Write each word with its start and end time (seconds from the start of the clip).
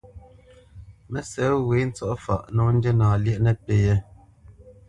Mə́sɛ̌t 1.11 1.51
wě 1.67 1.77
ntsɔ̂faʼ 1.89 2.41
nǒ 2.55 2.63
ndína 2.75 3.05
lyéʼ 3.23 3.37
nəpí 3.45 3.75
yɛ̌. 3.85 3.97